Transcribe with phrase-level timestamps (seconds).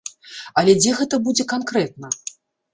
[0.61, 2.13] Але дзе гэта будзе канкрэтна?